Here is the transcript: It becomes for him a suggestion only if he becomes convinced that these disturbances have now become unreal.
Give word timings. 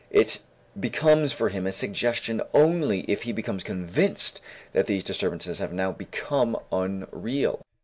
It 0.09 0.39
becomes 0.79 1.31
for 1.31 1.49
him 1.49 1.67
a 1.67 1.71
suggestion 1.71 2.41
only 2.55 3.01
if 3.01 3.21
he 3.21 3.31
becomes 3.31 3.63
convinced 3.63 4.41
that 4.73 4.87
these 4.87 5.03
disturbances 5.03 5.59
have 5.59 5.73
now 5.73 5.91
become 5.91 6.57
unreal. 6.71 7.61